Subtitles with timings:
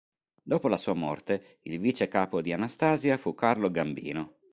[0.41, 4.39] Dopo la sua morte il vicecapo di Anastasia fu Carlo Gambino.